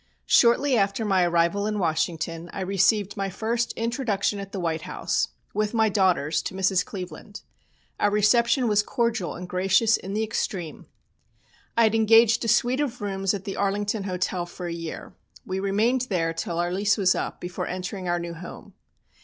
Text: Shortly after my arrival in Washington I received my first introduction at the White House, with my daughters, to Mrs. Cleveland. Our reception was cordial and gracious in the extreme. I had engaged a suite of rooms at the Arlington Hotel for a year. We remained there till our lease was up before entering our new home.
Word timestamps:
Shortly 0.25 0.75
after 0.75 1.05
my 1.05 1.25
arrival 1.27 1.67
in 1.67 1.77
Washington 1.77 2.49
I 2.53 2.61
received 2.61 3.15
my 3.15 3.29
first 3.29 3.71
introduction 3.73 4.39
at 4.39 4.51
the 4.51 4.59
White 4.59 4.81
House, 4.81 5.27
with 5.53 5.75
my 5.75 5.89
daughters, 5.89 6.41
to 6.41 6.55
Mrs. 6.55 6.83
Cleveland. 6.83 7.43
Our 7.99 8.09
reception 8.09 8.67
was 8.67 8.81
cordial 8.81 9.35
and 9.35 9.47
gracious 9.47 9.97
in 9.97 10.13
the 10.13 10.23
extreme. 10.23 10.87
I 11.77 11.83
had 11.83 11.93
engaged 11.93 12.43
a 12.43 12.47
suite 12.47 12.79
of 12.81 12.99
rooms 12.99 13.35
at 13.35 13.43
the 13.43 13.55
Arlington 13.57 14.05
Hotel 14.05 14.47
for 14.47 14.65
a 14.65 14.73
year. 14.73 15.13
We 15.45 15.59
remained 15.59 16.07
there 16.09 16.33
till 16.33 16.57
our 16.57 16.71
lease 16.71 16.97
was 16.97 17.13
up 17.13 17.39
before 17.39 17.67
entering 17.67 18.07
our 18.07 18.17
new 18.17 18.33
home. 18.33 18.73